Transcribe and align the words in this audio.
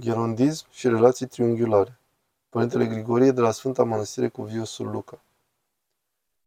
Gherondism 0.00 0.66
și 0.70 0.88
relații 0.88 1.26
triunghiulare. 1.26 1.98
Părintele 2.48 2.86
Grigorie 2.86 3.30
de 3.30 3.40
la 3.40 3.50
Sfânta 3.50 3.84
Mănăstire 3.84 4.28
cu 4.28 4.42
Viosul 4.42 4.90
Luca. 4.90 5.20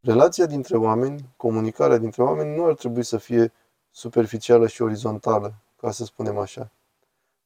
Relația 0.00 0.46
dintre 0.46 0.76
oameni, 0.76 1.28
comunicarea 1.36 1.98
dintre 1.98 2.22
oameni 2.22 2.56
nu 2.56 2.64
ar 2.64 2.74
trebui 2.74 3.02
să 3.02 3.16
fie 3.16 3.52
superficială 3.90 4.66
și 4.66 4.82
orizontală, 4.82 5.54
ca 5.76 5.90
să 5.90 6.04
spunem 6.04 6.38
așa. 6.38 6.70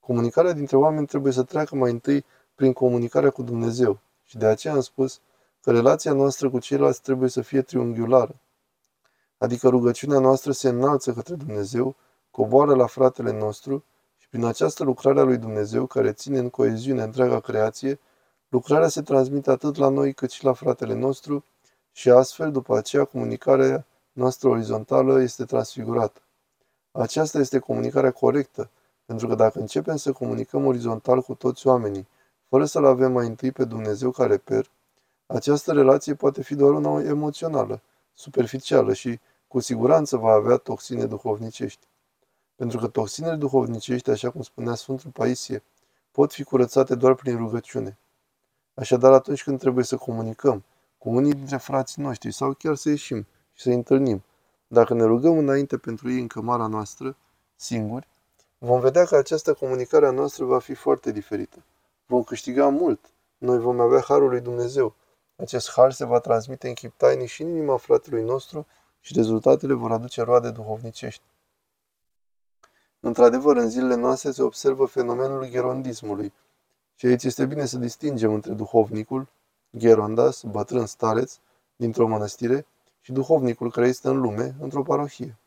Comunicarea 0.01 0.53
dintre 0.53 0.77
oameni 0.77 1.07
trebuie 1.07 1.33
să 1.33 1.43
treacă 1.43 1.77
mai 1.77 1.91
întâi 1.91 2.25
prin 2.55 2.73
comunicarea 2.73 3.31
cu 3.31 3.43
Dumnezeu 3.43 3.99
și 4.25 4.37
de 4.37 4.47
aceea 4.47 4.75
am 4.75 4.81
spus 4.81 5.21
că 5.63 5.71
relația 5.71 6.13
noastră 6.13 6.51
cu 6.51 6.59
ceilalți 6.59 7.03
trebuie 7.03 7.29
să 7.29 7.41
fie 7.41 7.63
triunghiulară. 7.63 8.35
Adică 9.39 9.69
rugăciunea 9.69 10.19
noastră 10.19 10.53
se 10.53 10.69
înalță 10.69 11.13
către 11.13 11.35
Dumnezeu, 11.35 11.97
coboară 12.31 12.75
la 12.75 12.87
fratele 12.87 13.39
nostru 13.39 13.77
și 13.77 13.98
prin 14.29 14.45
această 14.45 14.85
lucrare 14.85 15.21
a 15.21 15.23
lui 15.23 15.37
Dumnezeu, 15.37 15.87
care 15.87 16.13
ține 16.13 16.39
în 16.39 16.51
coeziune 16.51 17.03
întreaga 17.03 17.41
creație, 17.41 17.99
lucrarea 18.49 18.89
se 18.89 19.03
transmite 19.03 19.51
atât 19.51 19.77
la 19.77 19.89
noi 19.89 20.13
cât 20.13 20.31
și 20.31 20.45
la 20.45 20.53
fratele 20.53 20.95
nostru 20.95 21.45
și 21.93 22.11
astfel, 22.11 22.53
după 22.53 22.77
aceea, 22.77 23.05
comunicarea 23.05 23.87
noastră 24.13 24.49
orizontală 24.49 25.21
este 25.21 25.45
transfigurată. 25.45 26.21
Aceasta 26.93 27.39
este 27.39 27.59
comunicarea 27.59 28.11
corectă, 28.11 28.71
pentru 29.05 29.27
că 29.27 29.35
dacă 29.35 29.59
începem 29.59 29.97
să 29.97 30.13
comunicăm 30.13 30.67
orizontal 30.67 31.23
cu 31.23 31.35
toți 31.35 31.67
oamenii, 31.67 32.09
fără 32.49 32.65
să-L 32.65 32.85
avem 32.85 33.13
mai 33.13 33.27
întâi 33.27 33.53
pe 33.53 33.65
Dumnezeu 33.65 34.11
ca 34.11 34.27
reper, 34.27 34.71
această 35.27 35.73
relație 35.73 36.15
poate 36.15 36.43
fi 36.43 36.55
doar 36.55 36.73
una 36.73 37.03
emoțională, 37.03 37.81
superficială 38.15 38.93
și, 38.93 39.21
cu 39.49 39.61
siguranță, 39.61 40.17
va 40.17 40.31
avea 40.31 40.57
toxine 40.57 41.05
duhovnicești. 41.05 41.87
Pentru 42.59 42.79
că 42.79 42.87
toxinele 42.87 43.37
duhovnicești, 43.37 44.11
așa 44.11 44.31
cum 44.31 44.43
spunea 44.43 44.75
Sfântul 44.75 45.11
Paisie, 45.11 45.63
pot 46.11 46.33
fi 46.33 46.43
curățate 46.43 46.95
doar 46.95 47.15
prin 47.15 47.37
rugăciune. 47.37 47.99
Așadar, 48.75 49.13
atunci 49.13 49.43
când 49.43 49.59
trebuie 49.59 49.85
să 49.85 49.97
comunicăm 49.97 50.65
cu 50.99 51.09
unii 51.09 51.33
dintre 51.33 51.57
frații 51.57 52.03
noștri 52.03 52.33
sau 52.33 52.53
chiar 52.53 52.75
să 52.75 52.89
ieșim 52.89 53.27
și 53.53 53.63
să 53.63 53.71
întâlnim, 53.71 54.23
dacă 54.67 54.95
ne 54.95 55.05
rugăm 55.05 55.39
înainte 55.39 55.77
pentru 55.77 56.11
ei 56.11 56.21
în 56.21 56.27
cămara 56.27 56.67
noastră, 56.67 57.17
singuri, 57.57 58.09
vom 58.59 58.81
vedea 58.81 59.05
că 59.05 59.17
această 59.17 59.55
comunicare 59.55 60.07
a 60.07 60.11
noastră 60.11 60.45
va 60.45 60.59
fi 60.59 60.75
foarte 60.75 61.13
diferită. 61.13 61.65
Vom 62.07 62.23
câștiga 62.23 62.69
mult. 62.69 63.01
Noi 63.39 63.59
vom 63.59 63.81
avea 63.81 64.01
Harul 64.01 64.29
lui 64.29 64.41
Dumnezeu. 64.41 64.95
Acest 65.37 65.71
har 65.71 65.93
se 65.93 66.05
va 66.05 66.19
transmite 66.19 66.69
în 66.69 66.75
chip 66.75 66.97
tainic 66.97 67.29
și 67.29 67.43
în 67.43 67.49
inima 67.49 67.77
fratelui 67.77 68.23
nostru 68.23 68.67
și 69.01 69.13
rezultatele 69.15 69.73
vor 69.73 69.93
aduce 69.93 70.23
roade 70.23 70.51
duhovnicești. 70.51 71.23
Într-adevăr, 73.01 73.57
în 73.57 73.69
zilele 73.69 73.95
noastre 73.95 74.31
se 74.31 74.43
observă 74.43 74.85
fenomenul 74.85 75.49
gherondismului. 75.51 76.33
Și 76.95 77.07
aici 77.07 77.25
este 77.25 77.47
bine 77.47 77.65
să 77.65 77.79
distingem 77.79 78.33
între 78.33 78.53
duhovnicul, 78.53 79.29
gherondas, 79.71 80.43
bătrân 80.43 80.87
stareț, 80.87 81.39
dintr-o 81.77 82.07
mănăstire, 82.07 82.67
și 83.01 83.13
duhovnicul 83.13 83.71
care 83.71 83.87
este 83.87 84.09
în 84.09 84.21
lume, 84.21 84.55
într-o 84.61 84.83
parohie. 84.83 85.39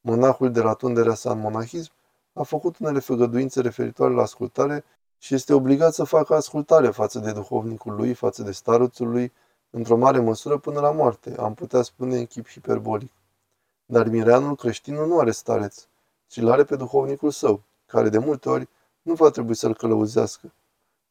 Monahul 0.00 0.52
de 0.52 0.60
la 0.60 0.74
tunderea 0.74 1.14
sa 1.14 1.30
în 1.30 1.38
monahism 1.38 1.92
a 2.32 2.42
făcut 2.42 2.78
unele 2.78 2.98
făgăduințe 2.98 3.60
referitoare 3.60 4.14
la 4.14 4.22
ascultare 4.22 4.84
și 5.18 5.34
este 5.34 5.54
obligat 5.54 5.94
să 5.94 6.04
facă 6.04 6.34
ascultare 6.34 6.90
față 6.90 7.18
de 7.18 7.32
duhovnicul 7.32 7.94
lui, 7.94 8.14
față 8.14 8.42
de 8.42 8.52
staruțul 8.52 9.08
lui, 9.08 9.32
într-o 9.70 9.96
mare 9.96 10.18
măsură 10.18 10.58
până 10.58 10.80
la 10.80 10.90
moarte, 10.90 11.34
am 11.38 11.54
putea 11.54 11.82
spune 11.82 12.18
în 12.18 12.26
chip 12.26 12.48
hiperbolic. 12.48 13.12
Dar 13.86 14.08
mireanul 14.08 14.56
creștin 14.56 14.94
nu 14.94 15.18
are 15.18 15.30
stareț, 15.30 15.86
ci 16.34 16.36
îl 16.36 16.50
are 16.50 16.64
pe 16.64 16.76
duhovnicul 16.76 17.30
său, 17.30 17.62
care 17.86 18.08
de 18.08 18.18
multe 18.18 18.48
ori 18.48 18.68
nu 19.02 19.14
va 19.14 19.30
trebui 19.30 19.54
să-l 19.54 19.74
călăuzească. 19.74 20.52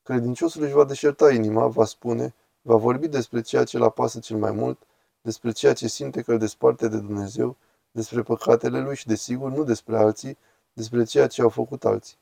Credinciosul 0.04 0.64
își 0.64 0.74
va 0.74 0.84
deșerta 0.84 1.32
inima, 1.32 1.68
va 1.68 1.86
spune, 1.86 2.34
va 2.62 2.76
vorbi 2.76 3.08
despre 3.08 3.42
ceea 3.42 3.64
ce 3.64 3.78
îl 3.78 3.84
apasă 3.84 4.20
cel 4.20 4.38
mai 4.38 4.52
mult, 4.52 4.82
despre 5.22 5.52
ceea 5.52 5.74
ce 5.74 5.88
simte 5.88 6.22
că 6.22 6.32
îl 6.32 6.38
desparte 6.38 6.88
de 6.88 6.98
Dumnezeu, 6.98 7.56
despre 7.92 8.22
păcatele 8.22 8.80
lui 8.80 8.96
și, 8.96 9.08
desigur, 9.08 9.52
nu 9.52 9.64
despre 9.64 9.98
alții, 9.98 10.38
despre 10.74 11.04
ceea 11.04 11.28
ce 11.28 11.42
au 11.42 11.50
făcut 11.50 11.86
alții. 11.86 12.18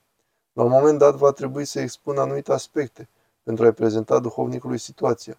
La 0.53 0.63
un 0.63 0.69
moment 0.69 0.97
dat 0.97 1.15
va 1.15 1.31
trebui 1.31 1.65
să 1.65 1.79
expună 1.79 2.21
anumite 2.21 2.53
aspecte 2.53 3.09
pentru 3.43 3.65
a-i 3.65 3.73
prezenta 3.73 4.19
duhovnicului 4.19 4.77
situația, 4.77 5.37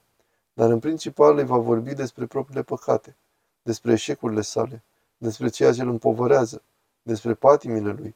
dar 0.53 0.71
în 0.71 0.79
principal 0.79 1.39
îi 1.39 1.45
va 1.45 1.59
vorbi 1.59 1.95
despre 1.95 2.27
propriile 2.27 2.63
păcate, 2.63 3.17
despre 3.63 3.93
eșecurile 3.93 4.41
sale, 4.41 4.83
despre 5.17 5.49
ceea 5.49 5.73
ce 5.73 5.83
îl 5.83 5.89
împovărează, 5.89 6.63
despre 7.03 7.35
patimile 7.35 7.91
lui. 7.93 8.15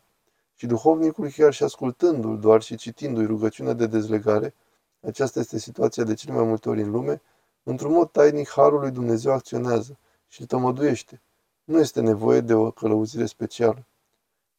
Și 0.55 0.67
duhovnicul, 0.67 1.29
chiar 1.31 1.53
și 1.53 1.63
ascultându-l 1.63 2.39
doar 2.39 2.63
și 2.63 2.77
citindu-i 2.77 3.27
rugăciunea 3.27 3.73
de 3.73 3.87
dezlegare, 3.87 4.55
aceasta 5.01 5.41
este 5.41 5.59
situația 5.59 6.05
de 6.05 6.15
cele 6.15 6.35
mai 6.35 6.45
multe 6.45 6.69
ori 6.69 6.83
în 6.83 6.91
lume, 6.91 7.23
într-un 7.63 7.93
mod 7.93 8.11
tainic 8.11 8.49
Harul 8.49 8.81
lui 8.81 8.91
Dumnezeu 8.91 9.33
acționează 9.33 9.99
și 10.29 10.41
îl 10.41 10.47
tămăduiește. 10.47 11.21
Nu 11.65 11.79
este 11.79 12.01
nevoie 12.01 12.41
de 12.41 12.55
o 12.55 12.71
călăuzire 12.71 13.27
specială. 13.27 13.87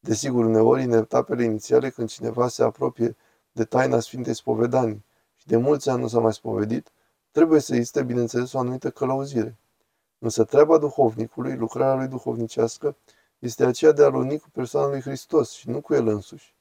Desigur, 0.00 0.44
uneori, 0.44 0.82
în 0.82 0.92
etapele 0.92 1.44
inițiale, 1.44 1.90
când 1.90 2.08
cineva 2.08 2.48
se 2.48 2.62
apropie 2.62 3.16
de 3.52 3.64
taina 3.64 4.00
Sfintei 4.00 4.34
Spovedanii 4.34 5.04
și 5.36 5.46
de 5.46 5.56
mulți 5.56 5.88
ani 5.88 6.00
nu 6.00 6.08
s-a 6.08 6.20
mai 6.20 6.32
spovedit, 6.32 6.90
trebuie 7.30 7.60
să 7.60 7.74
existe, 7.74 8.02
bineînțeles, 8.02 8.52
o 8.52 8.58
anumită 8.58 8.90
călăuzire. 8.90 9.56
Însă 10.18 10.44
treaba 10.44 10.78
duhovnicului, 10.78 11.56
lucrarea 11.56 11.94
lui 11.94 12.06
duhovnicească, 12.06 12.96
este 13.38 13.64
aceea 13.64 13.92
de 13.92 14.04
a 14.04 14.08
luni 14.08 14.38
cu 14.38 14.50
persoana 14.52 14.88
lui 14.88 15.00
Hristos 15.00 15.50
și 15.50 15.68
nu 15.68 15.80
cu 15.80 15.94
el 15.94 16.06
însuși. 16.06 16.54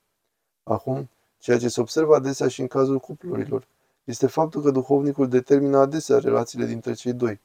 Acum, 0.64 1.10
ceea 1.40 1.58
ce 1.58 1.68
se 1.68 1.82
observă 1.82 2.16
adesea 2.16 2.48
și 2.48 2.62
în 2.62 2.68
cazul 2.68 3.00
cuplurilor, 3.00 3.68
este 4.04 4.28
faptul 4.28 4.62
că 4.62 4.72
duhovnicul 4.72 5.28
determină 5.28 5.78
adesea 5.78 6.20
relațiile 6.20 6.66
dintre 6.66 6.94
cei 6.94 7.14
doi. 7.14 7.40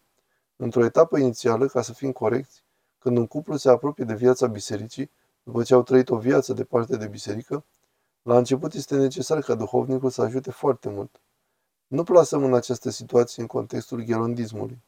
Într-o 0.57 0.85
etapă 0.85 1.19
inițială, 1.19 1.67
ca 1.67 1.83
să 1.83 1.93
fim 1.93 2.13
corecți, 2.13 2.63
când 2.99 3.17
un 3.17 3.27
cuplu 3.27 3.57
se 3.57 3.71
apropie 3.71 4.05
de 4.05 4.15
viața 4.15 4.47
bisericii, 4.47 5.11
după 5.43 5.63
ce 5.63 5.75
au 5.75 5.83
trăit 5.83 6.11
o 6.11 6.17
viață 6.17 6.53
departe 6.53 6.97
de 6.97 7.07
biserică, 7.07 7.65
la 8.23 8.37
început 8.37 8.75
este 8.75 8.97
necesar 8.97 9.41
ca 9.41 9.55
duhovnicul 9.55 10.11
să 10.11 10.23
ajute 10.23 10.51
foarte 10.51 10.89
mult. 10.89 11.21
Nu 11.87 12.03
plasăm 12.03 12.45
în 12.45 12.55
această 12.55 12.91
situație 12.91 13.43
în 13.43 13.49
contextul 13.49 14.03
gherondismului. 14.03 14.83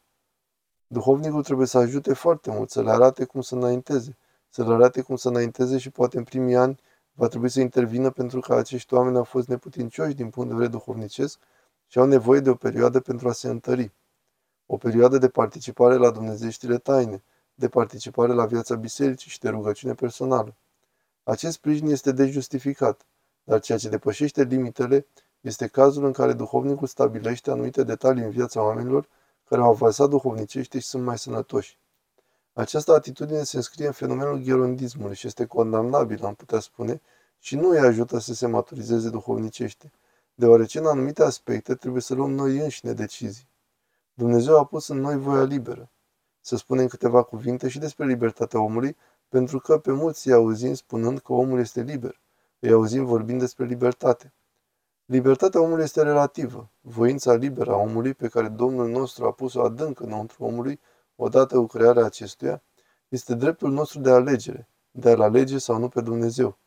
Duhovnicul 0.87 1.43
trebuie 1.43 1.67
să 1.67 1.79
ajute 1.79 2.15
foarte 2.15 2.51
mult, 2.51 2.71
să 2.71 2.83
le 2.83 2.91
arate 2.91 3.25
cum 3.25 3.41
să 3.41 3.55
înainteze, 3.55 4.17
să 4.55 4.65
le 4.65 4.75
arate 4.75 5.01
cum 5.01 5.17
să 5.17 5.29
înainteze 5.29 5.79
și 5.79 5.91
poate 5.91 6.17
în 6.17 6.25
primii 6.25 6.57
ani 6.57 6.81
va 7.13 7.29
trebui 7.29 7.49
să 7.49 7.61
intervină 7.61 8.11
pentru 8.11 8.41
că 8.41 8.55
acești 8.55 8.95
oameni 8.95 9.17
au 9.17 9.25
fost 9.25 9.49
neputincioși 9.49 10.15
din 10.15 10.31
punct 10.31 10.49
de 10.49 10.55
vedere 10.55 10.73
duhovnicesc 10.73 11.39
și 11.87 11.99
au 11.99 12.07
nevoie 12.07 12.41
de 12.41 12.51
o 12.51 12.55
perioadă 12.55 13.01
pentru 13.01 13.29
a 13.29 13.33
se 13.33 13.49
întări. 13.49 13.93
O 14.67 14.77
perioadă 14.77 15.19
de 15.19 15.29
participare 15.29 15.97
la 15.97 16.11
dumnezeștile 16.11 16.79
taine, 16.79 17.23
de 17.55 17.69
participare 17.69 18.33
la 18.33 18.47
viața 18.47 18.75
bisericii 18.75 19.31
și 19.31 19.39
de 19.39 19.49
rugăciune 19.49 19.95
personală. 19.95 20.57
Acest 21.23 21.55
sprijin 21.55 21.87
este 21.87 22.13
dejustificat, 22.13 23.07
dar 23.45 23.61
ceea 23.61 23.79
ce 23.79 23.89
depășește 23.89 24.43
limitele 24.43 25.07
este 25.41 25.67
cazul 25.67 26.05
în 26.05 26.13
care 26.13 26.33
duhovnicul 26.33 26.87
stabilește 26.87 27.51
anumite 27.51 27.83
detalii 27.83 28.25
în 28.25 28.31
viața 28.31 28.63
oamenilor 28.63 29.09
care 29.45 29.61
au 29.61 29.71
avansat 29.71 30.09
duhovnicește 30.09 30.79
și 30.79 30.87
sunt 30.87 31.05
mai 31.05 31.19
sănătoși. 31.19 31.79
Această 32.57 32.93
atitudine 32.93 33.43
se 33.43 33.57
înscrie 33.57 33.87
în 33.87 33.93
fenomenul 33.93 34.39
gherondismului 34.39 35.15
și 35.15 35.27
este 35.27 35.47
condamnabil, 35.47 36.25
am 36.25 36.35
putea 36.35 36.59
spune, 36.59 37.01
și 37.39 37.57
nu 37.57 37.69
îi 37.69 37.79
ajută 37.79 38.19
să 38.19 38.35
se 38.35 38.47
maturizeze 38.47 39.11
duhovnicește, 39.11 39.93
deoarece 40.35 40.79
în 40.79 40.87
anumite 40.87 41.23
aspecte 41.23 41.75
trebuie 41.75 42.03
să 42.03 42.15
luăm 42.15 42.31
noi 42.31 42.59
înșine 42.59 42.93
decizii. 42.93 43.49
Dumnezeu 44.15 44.59
a 44.59 44.65
pus 44.65 44.89
în 44.89 45.01
noi 45.01 45.17
voia 45.17 45.43
liberă. 45.43 45.91
Să 46.41 46.57
spunem 46.57 46.87
câteva 46.87 47.23
cuvinte 47.23 47.69
și 47.69 47.79
despre 47.79 48.07
libertatea 48.07 48.61
omului, 48.61 48.97
pentru 49.29 49.59
că 49.59 49.79
pe 49.79 49.93
mulți 49.93 50.29
îi 50.29 50.35
auzim 50.35 50.75
spunând 50.75 51.19
că 51.19 51.33
omul 51.33 51.59
este 51.59 51.83
liber. 51.83 52.21
Îi 52.59 52.73
auzim 52.73 53.05
vorbind 53.05 53.41
despre 53.41 53.65
libertate. 53.65 54.33
Libertatea 55.05 55.61
omului 55.61 55.85
este 55.85 56.03
relativă. 56.03 56.71
Voința 56.81 57.35
liberă 57.35 57.73
a 57.73 57.77
omului, 57.77 58.15
pe 58.15 58.29
care 58.29 58.49
Domnul 58.49 58.89
nostru 58.89 59.27
a 59.27 59.33
pus-o 59.33 59.63
adânc 59.63 60.01
înăuntru 60.01 60.45
omului, 60.45 60.81
odată 61.17 61.57
cu 61.57 61.67
crearea 61.67 62.05
acestuia, 62.05 62.63
este 63.09 63.35
dreptul 63.35 63.71
nostru 63.71 64.01
de 64.01 64.11
alegere, 64.11 64.69
de 64.91 65.11
a-L 65.11 65.21
alege 65.21 65.59
sau 65.59 65.79
nu 65.79 65.89
pe 65.89 66.01
Dumnezeu. 66.01 66.59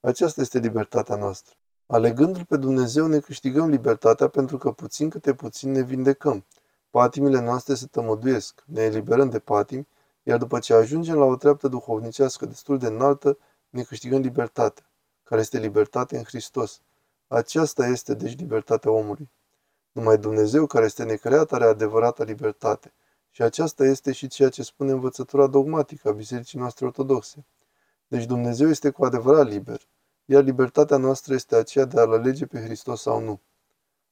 Aceasta 0.00 0.40
este 0.40 0.58
libertatea 0.58 1.16
noastră. 1.16 1.54
Alegându-L 1.86 2.44
pe 2.44 2.56
Dumnezeu 2.56 3.06
ne 3.06 3.18
câștigăm 3.18 3.68
libertatea 3.68 4.28
pentru 4.28 4.58
că 4.58 4.72
puțin 4.72 5.10
câte 5.10 5.34
puțin 5.34 5.70
ne 5.70 5.82
vindecăm. 5.82 6.46
Patimile 6.90 7.40
noastre 7.40 7.74
se 7.74 7.86
tămăduiesc, 7.86 8.62
ne 8.66 8.82
eliberăm 8.82 9.30
de 9.30 9.38
patimi, 9.38 9.88
iar 10.22 10.38
după 10.38 10.58
ce 10.58 10.74
ajungem 10.74 11.16
la 11.16 11.24
o 11.24 11.36
treaptă 11.36 11.68
duhovnicească 11.68 12.46
destul 12.46 12.78
de 12.78 12.86
înaltă, 12.86 13.38
ne 13.68 13.82
câștigăm 13.82 14.20
libertatea, 14.20 14.90
care 15.22 15.40
este 15.40 15.58
libertate 15.58 16.16
în 16.16 16.24
Hristos. 16.24 16.80
Aceasta 17.26 17.86
este, 17.86 18.14
deci, 18.14 18.36
libertatea 18.38 18.90
omului. 18.90 19.30
Numai 19.92 20.18
Dumnezeu, 20.18 20.66
care 20.66 20.84
este 20.84 21.04
necreat, 21.04 21.52
are 21.52 21.64
adevărată 21.64 22.24
libertate. 22.24 22.92
Și 23.30 23.42
aceasta 23.42 23.84
este 23.84 24.12
și 24.12 24.26
ceea 24.26 24.48
ce 24.48 24.62
spune 24.62 24.90
învățătura 24.90 25.46
dogmatică 25.46 26.08
a 26.08 26.12
Bisericii 26.12 26.58
noastre 26.58 26.86
ortodoxe. 26.86 27.44
Deci 28.08 28.24
Dumnezeu 28.24 28.68
este 28.68 28.90
cu 28.90 29.04
adevărat 29.04 29.48
liber. 29.48 29.80
iar 30.24 30.42
libertatea 30.42 30.96
noastră 30.96 31.34
este 31.34 31.56
aceea 31.56 31.84
de 31.84 32.00
a-L 32.00 32.12
alege 32.12 32.46
pe 32.46 32.60
Hristos 32.60 33.00
sau 33.00 33.20
nu. 33.20 33.40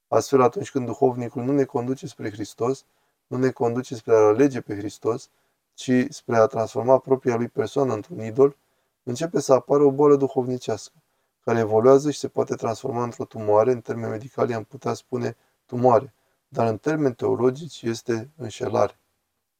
Astfel, 0.08 0.40
atunci 0.40 0.70
când 0.70 0.86
duhovnicul 0.86 1.42
nu 1.42 1.52
ne 1.52 1.64
conduce 1.64 2.06
spre 2.06 2.30
Hristos, 2.30 2.84
nu 3.26 3.36
ne 3.36 3.50
conduce 3.50 3.94
spre 3.94 4.14
a 4.14 4.18
alege 4.18 4.60
pe 4.60 4.76
Hristos, 4.76 5.30
ci 5.74 5.90
spre 6.08 6.36
a 6.36 6.46
transforma 6.46 6.98
propria 6.98 7.36
lui 7.36 7.48
persoană 7.48 7.94
într-un 7.94 8.24
idol, 8.24 8.56
începe 9.02 9.40
să 9.40 9.52
apară 9.52 9.82
o 9.82 9.90
boală 9.90 10.16
duhovnicească, 10.16 10.94
care 11.44 11.58
evoluează 11.58 12.10
și 12.10 12.19
se 12.19 12.28
poate 12.28 12.54
transforma 12.54 13.02
într-o 13.02 13.24
tumoare, 13.24 13.72
în 13.72 13.80
termeni 13.80 14.10
medicali 14.10 14.54
am 14.54 14.64
putea 14.64 14.94
spune 14.94 15.36
tumoare, 15.66 16.12
dar 16.48 16.66
în 16.66 16.78
termeni 16.78 17.14
teologici 17.14 17.82
este 17.82 18.30
înșelare. 18.36 18.98